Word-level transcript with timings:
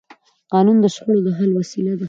قانون 0.53 0.77
د 0.81 0.85
شخړو 0.95 1.19
د 1.25 1.29
حل 1.37 1.51
وسیله 1.59 1.91
ده 1.97 1.99